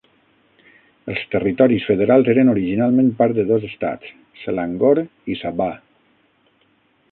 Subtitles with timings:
[1.11, 4.15] Els territoris federals eren originalment part de dos estats:
[4.47, 5.71] Selangor i Sabah.